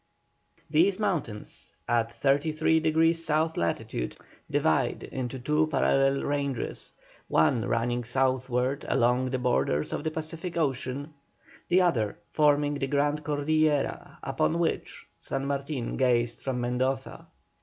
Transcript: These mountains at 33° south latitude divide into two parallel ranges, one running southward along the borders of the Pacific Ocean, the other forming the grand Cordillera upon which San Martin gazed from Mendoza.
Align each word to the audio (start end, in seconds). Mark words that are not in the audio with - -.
These 0.67 0.97
mountains 0.97 1.73
at 1.87 2.09
33° 2.09 3.13
south 3.15 3.55
latitude 3.55 4.17
divide 4.49 5.03
into 5.03 5.37
two 5.37 5.67
parallel 5.67 6.23
ranges, 6.23 6.93
one 7.27 7.65
running 7.65 8.03
southward 8.03 8.83
along 8.89 9.29
the 9.29 9.37
borders 9.37 9.93
of 9.93 10.03
the 10.03 10.09
Pacific 10.09 10.57
Ocean, 10.57 11.13
the 11.67 11.81
other 11.81 12.17
forming 12.31 12.73
the 12.73 12.87
grand 12.87 13.23
Cordillera 13.23 14.17
upon 14.23 14.57
which 14.57 15.05
San 15.19 15.45
Martin 15.45 15.97
gazed 15.97 16.41
from 16.41 16.61
Mendoza. 16.61 17.27